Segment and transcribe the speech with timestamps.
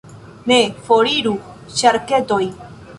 [0.51, 0.57] Ne,
[0.87, 1.35] foriru
[1.83, 2.45] ŝarketoj!